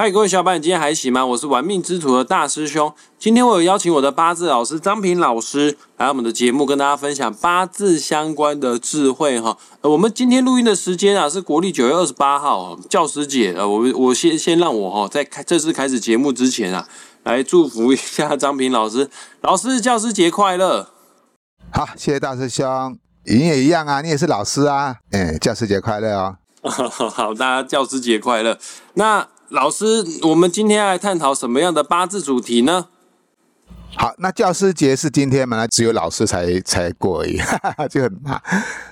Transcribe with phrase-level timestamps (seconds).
[0.00, 1.26] 嗨，各位小伙伴，你今天还行吗？
[1.26, 2.94] 我是玩命之徒的大师兄。
[3.18, 9.58] 今天我有邀请我的八字老师张平老师来我们的节目，跟大家分享八字相关的智慧哈。
[9.80, 13.52] 呃，我们今天录音的时间啊是国历九月二十八号，教师节。
[13.54, 16.86] 呃，我我先先让我哈在开正式开始节目之前啊，
[17.24, 19.10] 来祝福一下张平老师。
[19.40, 20.90] 老师，教师节快乐！
[21.72, 22.96] 好，谢谢大师兄。
[23.24, 24.94] 你也一样啊，你也是老师啊。
[25.10, 26.36] 哎，教师节快乐哦！
[27.10, 28.56] 好，大家教师节快乐。
[28.94, 32.88] 那老师，我们今天来探讨什么样的八字主题呢？
[33.96, 35.66] 好，那教师节是今天嘛？
[35.66, 37.38] 只有老师才 才过而已，
[37.88, 38.40] 就很怕。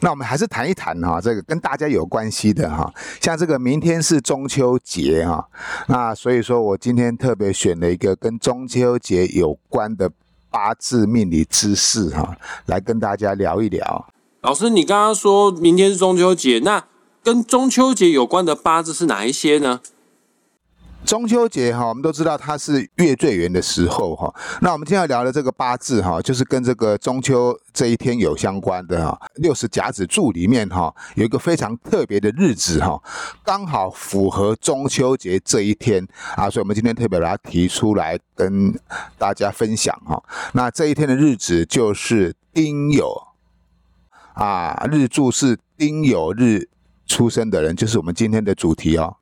[0.00, 2.88] 那我们还是谈一谈哈，这个跟大家有关系的哈。
[3.20, 5.44] 像这个明天是中秋节哈，
[5.88, 10.08] 那所以说我今天特别选了一个跟中秋节有关的
[10.50, 14.06] 八字命理知识哈，来跟大家聊一聊。
[14.42, 16.84] 老师，你刚刚说明天是中秋节，那
[17.24, 19.80] 跟中秋节有关的八字是哪一些呢？
[21.04, 24.34] 中秋节哈，我们都知道它是月最圆的时候哈。
[24.62, 29.20] 那我们今天要聊的这个八字哈，就是跟这个中秋这一天有相关的哈。
[29.34, 33.00] 六十甲子柱里面哈，有一个非常特别的日子哈，
[33.44, 38.74] 刚好符合中秋节这一天啊，所以我们今天特别把它提出来跟
[39.18, 40.22] 大家分享哈。
[40.52, 43.26] 那这一天的日子就是丁酉
[44.32, 46.70] 啊，日柱是丁酉日
[47.06, 49.18] 出生的人，就是我们今天的主题哦。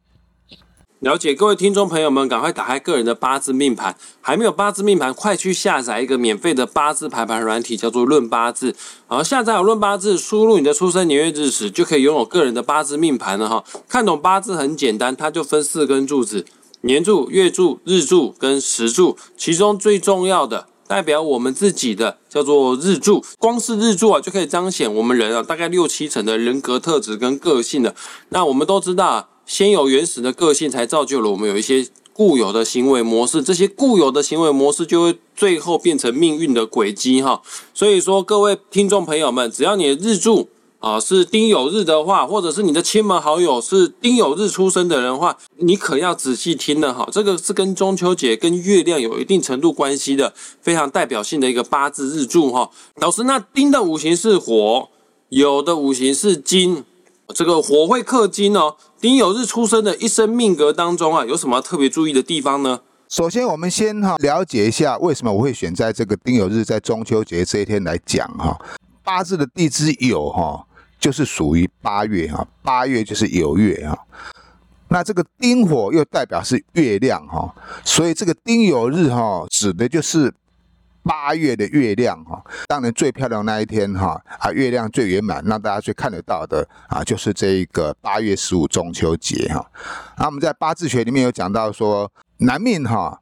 [1.03, 3.97] 了解，各位听众朋友们，赶快打开个人的八字命盘。
[4.20, 8.70] 还没有八字命盘，快去下载一个免费的八字排盘软体，叫做《论八字》。
[9.08, 13.64] 好，下载好《论八字》，输入你的出生年月日时，就可以拥有个人的八字命盘了哈。
[13.89, 16.47] 看懂八字很简单，它就分四根柱子：
[16.83, 19.17] 年柱、月柱、日柱跟时柱。
[19.36, 23.25] 其中最重要的，代表我们自己的，叫做日柱。
[23.41, 27.97] 光是日柱啊，就可以彰显我们人啊，大概六七成的人格特质跟个性的。
[28.28, 29.30] 那我们都知道。
[29.53, 33.42] 先有原始的个性，才造就了我们有一些固有的行为模式。
[33.42, 37.42] 这些固有的行为模式，就会最后变成命运的轨迹哈。
[37.75, 40.48] 所以说，各位听众朋友们，只要你的日柱
[40.79, 47.07] 啊是丁酉日的话，或者是你的亲朋好友是丁酉日出生的人话，你可要仔细听了哈。
[47.12, 52.70] 这个是跟中秋节、跟月亮有一定程度关系的，非常代表性的一个八字日柱哈。
[52.96, 54.89] 老师，那丁的五行是火，
[55.29, 56.85] 酉的五行是金。
[57.32, 58.76] 这个火会克金哦。
[59.00, 62.80] 丁酉日出生的一生命格当中啊，有什么特别注意的地方呢？
[63.08, 68.56] 首先，我们先哈了解一下为什么我会选在这个丁酉日，在中秋节这一天来讲哈。
[69.02, 70.64] 八字的地支酉哈，
[71.00, 73.98] 就是属于八月哈，八月就是酉月啊。
[74.88, 77.52] 那这个丁火又代表是月亮哈，
[77.84, 80.32] 所以这个丁酉日哈，指的就是。
[81.02, 89.64] 八月的月亮哈，当然最漂亮那一天哈啊，月亮最圆满，让大家最看得到的啊，就是这一个八月十五中秋节哈。
[90.18, 93.20] 那我们在八字学里面有讲到说，男命哈，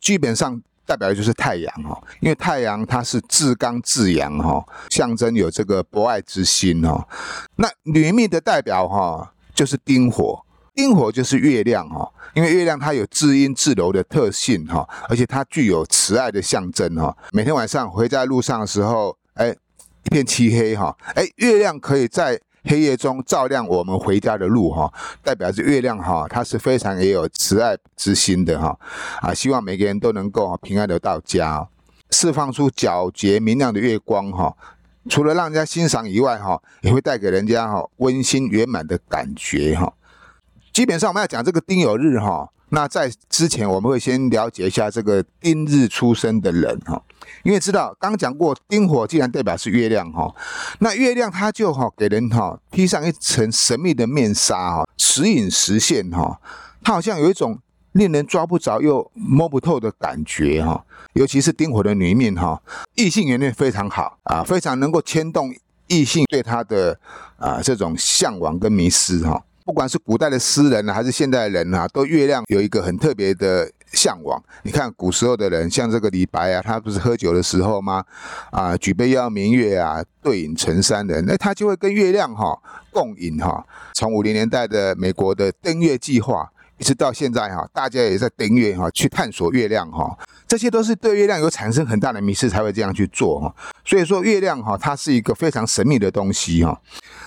[0.00, 7.06] 基本上代表的就是太阳哈，因为太阳它是至刚至阳哈，象征有这个博爱之心哈。
[7.56, 10.44] 那女命的代表哈，就是丁火。
[10.80, 17.14] 星火就是月亮哈，因为月亮它有至阴至柔的特性哈，而且它具有慈爱的象征哈。
[17.32, 19.54] 每天晚上回家路上的时候，哎，
[20.04, 24.90] 一片漆黑哈，哎，月亮可以在黑夜中照亮我们回家的路哈，
[25.22, 28.74] 代表着月亮哈，它是非常也有慈爱之心的哈。
[29.20, 31.68] 啊，希望每个人都能够平安的到家，
[32.10, 34.56] 释放出皎洁明亮的月光哈。
[35.10, 39.92] 除了让人家欣赏以外哈，也会带给人家哈温馨圆满的感觉哈。
[40.72, 47.02] 基本上我们要讲这个丁酉日哈，那在之前我们会先了解一下这个丁日出生的人哈，
[47.42, 50.32] 因为知道刚讲过丁火既然代表是月亮哈，
[50.78, 56.40] 那月亮它就哈给人哈披上一层神秘的面纱哈，时隐时现哈，
[56.82, 57.58] 它好像有一种
[57.92, 62.62] 令人抓不着又摸不透的感觉哈，尤其是丁火的女命哈，
[62.94, 65.52] 异性缘念非常好啊，非常能够牵动
[65.88, 66.96] 异性对她的
[67.36, 69.42] 啊这种向往跟迷失哈。
[69.64, 74.42] 不管是古代的诗人呢，还是现代人啊，都月亮有一个很特别的向往。
[74.62, 78.04] 你看古时候的人，像这个李白啊，他不是喝酒的时候吗？
[78.50, 82.58] 啊，举杯邀明月啊，对影成三人，那他就会跟月亮哈
[82.90, 83.64] 共饮哈。
[83.94, 90.18] 从五零年代的美国的登月计划，一直到现在哈，大家也在登月哈，去探索月亮哈，
[90.48, 93.54] 这些都是对月亮有产生很大的迷失才会这样去做哈。
[93.84, 96.80] 所以说，月亮哈，它是一个非常神秘的东西哈。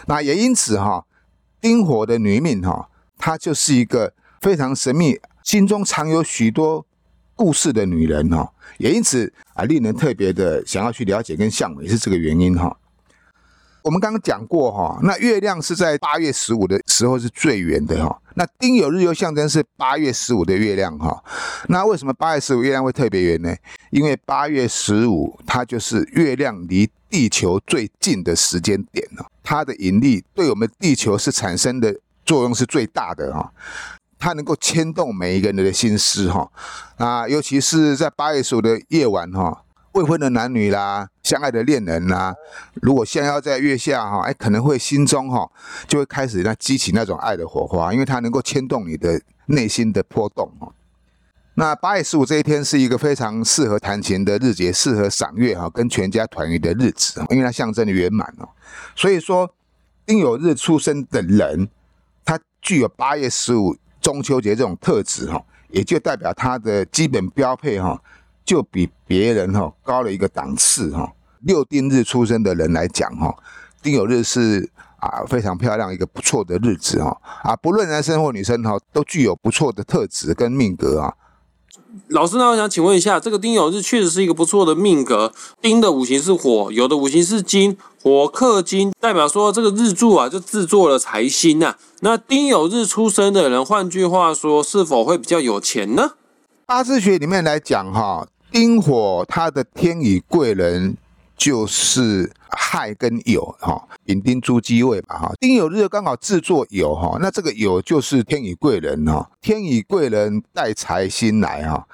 [0.08, 1.06] 那也因此哈。
[1.64, 6.86] 丁火的女命哈，她就是一个非常神秘、心中藏有许多
[7.38, 12.78] 故事的女人哈，也因此啊，令人特别的想要去了解跟向往，也是这个原因哈。
[13.82, 16.78] 我们刚刚讲过哈，那月亮是在八月十五的
[17.08, 18.20] 时候是最圆的哈。
[18.36, 21.24] 那丁酉日又象征是八月十五的月亮哈。
[21.68, 23.56] 那为什么八月十五月亮会特别圆呢？
[23.92, 31.96] 因为八月十五它就是月亮离地球最近的时间点了，它的引力对我们地球是产生的
[32.26, 33.54] 作用是最大的哈。
[34.18, 36.50] 它能够牵动每一个人的心思哈，
[36.96, 39.63] 啊，尤其是在八月十五的夜晚哈，
[39.94, 42.36] 未婚的男女啦，相爱的恋人啦，
[42.82, 45.50] 如果相邀在月下哈，哎，可能会心中哈
[45.88, 50.72] 就会开始那激起那种爱的火花，因为它能够牵动你的内心的波动哈。
[51.56, 58.50] 那八月十五这一天是一个非常适合弹琴的日节，适合赏月哈，跟全家团圆的日子，因为它象征的圆满哦。
[58.96, 59.54] 所以说，
[60.06, 61.70] 丁酉日出生的人，
[62.26, 63.76] 他具有八月十五。
[64.02, 67.98] 中秋节这种特质哈，也就代表它的基本标配哈，
[68.46, 71.12] 就比别人哈高了一个档次哈。
[71.42, 73.36] 六丁日出生的人来讲哈，
[73.82, 81.14] 丁酉日是啊非常漂亮一个不错的日子哈啊，不论男生或女生哈，都具有不错的特质跟命格啊。
[82.08, 85.32] 老师，那我想请问一下，这个丁酉日确实是一个不错的命格。
[85.62, 91.76] 丁的五行是火，有的五行是金，火克金，代表说这个日柱啊就制作了财星呐。
[92.02, 96.14] 那丁酉日出生的人，换句话说，是否会比较有钱呢？
[96.66, 100.96] 八字学里面来讲哈，丁火它的天乙贵人
[101.36, 105.34] 就是亥跟酉哈，丙丁朱鸡位嘛哈。
[105.40, 111.88] 丁酉日刚好制作酉哈，那这个酉就是天乙贵人哈，天乙贵人带财星来哈。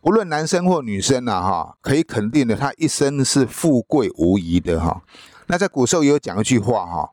[0.00, 5.02] 不论男生或女生呐哈，可以肯定的，他一生是富贵无疑的哈。
[5.48, 7.10] 那在古时候也有讲一句话哈，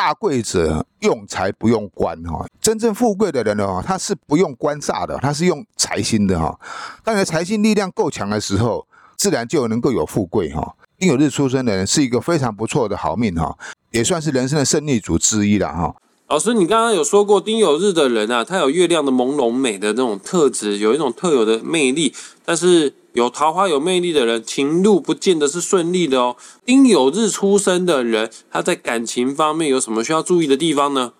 [0.00, 6.58] 大贵者用财不用官哈，真正富贵的人呢，他是不用官煞的，他是用财星的哈。
[7.04, 8.86] 当你的财星力量够强的时候。
[9.18, 10.74] 自然就能够有富贵哈。
[10.98, 13.54] 丁酉日出生的人是一个非常不错的好命哈，
[13.90, 15.94] 也算是人生的胜利组之一了哈。
[16.28, 22.14] 老师，你刚刚有说过丁酉日的人啊，他有月亮的朦胧美的那种特质，有一种特有的魅力。
[22.46, 26.36] 但是有桃花有魅力的人，情路不见得是顺利的哦。
[26.64, 31.14] 丁酉日出生的人，他在感情方面有什么需要注意的地方呢？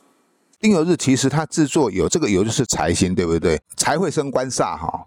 [0.61, 3.61] 丁酉日其实他制作有这个酉就是财星，对不对？
[3.77, 5.07] 财会生官煞哈，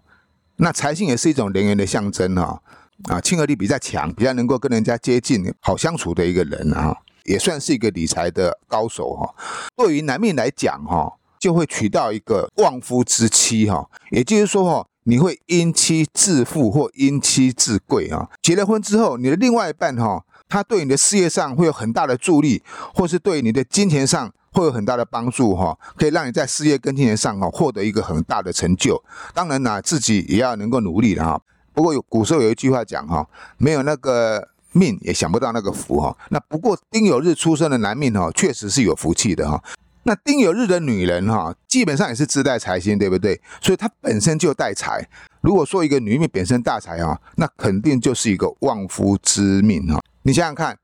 [0.56, 2.60] 那财星也是一种人缘的象征哈。
[3.08, 9.34] 啊，亲和力比较强，比较能够跟人家接近、好相处的一个人啊，也算是一个理财的高手哈。
[9.76, 18.28] 对于男命来讲哈，就会娶到一个旺夫之妻哈，也就是说哈，你会因妻致富或因妻致贵啊。
[18.42, 22.62] 结了婚之后，你的另外一半哈，他对你的事业上会有很大的助力，
[22.94, 29.02] 或是对你的金钱上会有很大的帮助哈，可以让你在事业跟金钱上哈获得一个很大的成就。
[29.32, 31.40] 当然呢，自己也要能够努力的哈。
[31.72, 33.28] 不过有古时候有一句话讲哈，
[33.58, 36.16] 没有那个命也想不到那个福哈。
[36.30, 39.62] 那不过丁酉日出生的男命哈，确实是有福气的哈。
[40.06, 43.40] 那丁酉日的女人哈，基本上也是自带财星，对不对？
[43.60, 45.08] 所以她本身就带财。
[45.40, 50.02] 如果说一个女命本身大财哈，那肯定就是一个旺夫之命哈。
[50.22, 50.78] 你想想看，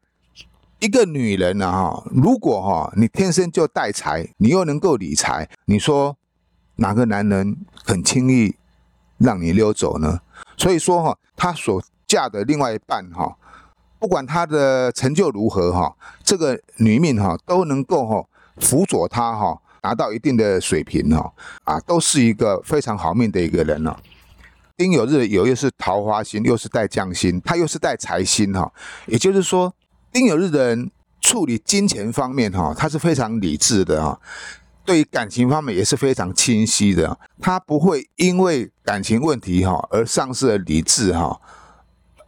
[0.78, 6.16] 一个女人呢哈，如果哈你天生就带财，你又能够理财，你说
[6.76, 8.54] 哪个男人很轻易
[9.18, 10.20] 让你溜走呢？
[10.56, 13.36] 所以说哈，她所嫁的另外一半哈，
[13.98, 15.94] 不管她的成就如何哈，
[16.24, 18.26] 这个女命哈都能够哈
[18.60, 21.32] 辅佐他哈达到一定的水平哈
[21.64, 23.98] 啊，都是一个非常好命的一个人了。
[24.76, 28.72] 丁酉日有又是桃花星，又是带将星，他又是带财星哈，
[29.06, 29.74] 也就是说，
[30.10, 30.90] 丁酉日的人
[31.20, 34.18] 处理金钱方面哈，他是非常理智的哈。
[34.82, 41.38] 对于感情方面也是非常清晰的，他不会因为感情问题哈而丧失了理智哈，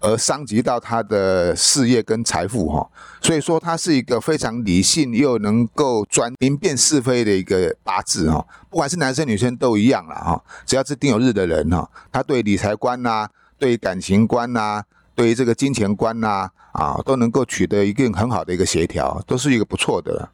[0.03, 2.87] 而伤及到他的事业跟财富哈。
[3.23, 8.45] 所以说他是一个非常理性又能够专明辨是非的一个八字哈。
[8.69, 13.29] 不管是男生女生都一样了哈，只要是丁酉日的人哈，他对理财观呐、
[13.59, 14.83] 对感情观呐、
[15.15, 20.29] 对于这个金钱观呐啊，都能够取得一个很好的一个协调，都是一个不错的。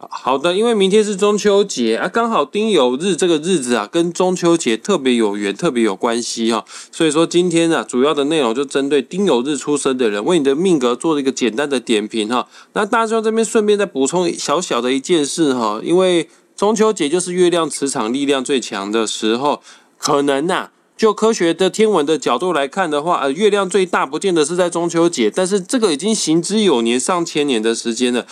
[0.00, 6.64] 好的，因为明天是中秋节啊，刚好丁酉日这个日子啊，跟中秋节特别有缘，特别有关系哈。
[6.92, 12.46] 所以说今天呢，主要的内容就针对丁酉日出生的人，为你的命格做了一个简单的点评哈。
[12.74, 19.60] 那大兄这边顺便再补充小小的一件事哈，因为中秋节就是月亮磁场力量最强的时候，
[19.98, 28.24] 可能呐，就科学的天文的角度来看的话，呃，月亮最大不见得是在中秋节，但是这个已经行之有年、上千年的时间了。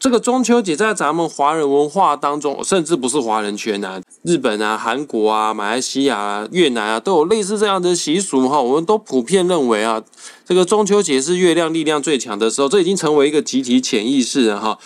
[0.00, 8.62] 这个中秋节在咱们华人文化当中，甚至不是华人圈啊，日本啊、韩国啊、马来西亚啊、越南啊，都有类似这样的习俗哈。
[8.62, 10.02] 我们都普遍认为啊，
[10.46, 14.78] 这个中秋节是月亮力量最强的时候，这已经成为一个集体潜意识了哈。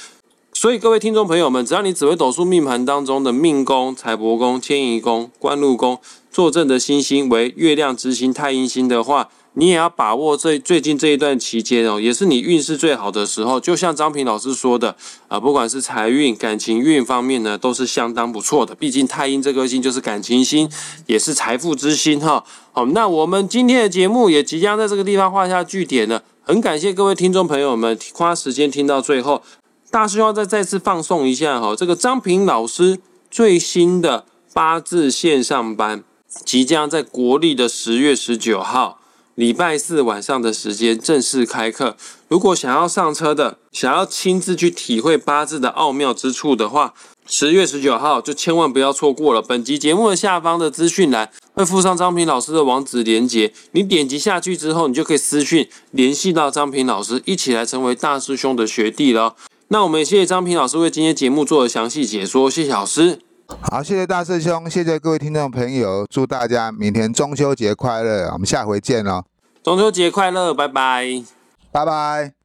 [0.53, 6.01] 所以各位听众朋友们，只要你紫微斗数命盘当中的命宫、财帛宫、迁移宫、官禄宫
[6.33, 13.61] 坐镇的星星为月亮执行太阴星的话，你也要把握这最近这一段期间哦，也是你运势最好的时候。
[13.61, 14.97] 就像张平老师说的
[15.29, 18.75] 啊，不管是财运、感情运方面呢，都是相当不错的。
[18.75, 20.69] 毕竟太阴这颗星就是感情星，
[21.07, 22.45] 也是财富之星哈。
[22.73, 26.23] 好，那我们今天的节目也即将在这个地方画下句点了。
[26.43, 29.43] 很感谢各位听众朋友们花时间听到最后。
[29.91, 32.99] 大师要再再次放送一下哈，这个张平老师
[33.31, 36.03] 最新的八字线上班
[36.45, 38.99] 即将在国历的十月十九号。
[39.35, 41.97] 礼拜四晚上的时间正式开课。
[42.29, 46.95] 如果想要上车的，想要亲自去体会八字的奥妙之处的话，
[47.27, 49.43] 十月十九号就千万不要错过了。
[49.43, 59.35] 本集节目的下方的资讯栏会附上张平老师的网址连接，你点击下去之后，你就可以私讯联系到张平老师，一起来成为大师兄的学弟了。
[59.69, 63.19] 那我们也谢谢张平老师为今天节目做的详细解说，谢谢老师。
[63.47, 69.25] 好，谢谢大师兄，谢谢各位听众朋友，祝大家明天中秋节快乐，我们下回见喽！
[69.63, 71.23] 中秋节快乐，拜拜，
[71.71, 72.44] 拜拜。